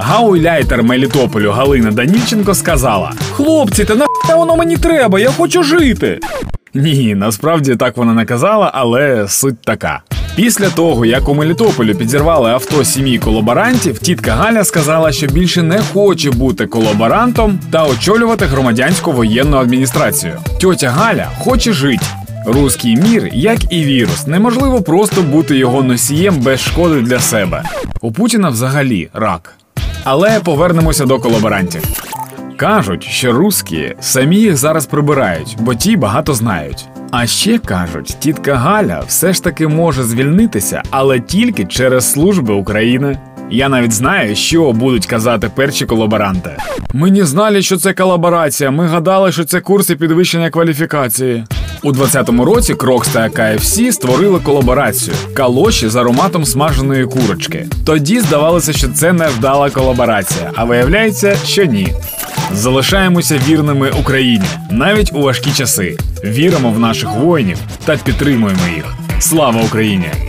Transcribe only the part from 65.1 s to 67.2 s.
у важкі часи. Віримо в наших